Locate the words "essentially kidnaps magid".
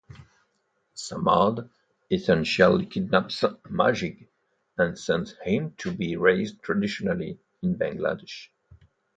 2.09-4.27